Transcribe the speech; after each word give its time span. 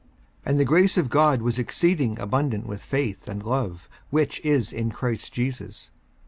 54:001:014 0.45 0.49
And 0.49 0.59
the 0.59 0.65
grace 0.65 0.97
of 0.97 1.15
our 1.15 1.25
Lord 1.27 1.41
was 1.43 1.59
exceeding 1.59 2.19
abundant 2.19 2.65
with 2.65 2.83
faith 2.83 3.27
and 3.29 3.43
love 3.45 3.87
which 4.09 4.39
is 4.43 4.73
in 4.73 4.89
Christ 4.89 5.31
Jesus. 5.31 5.91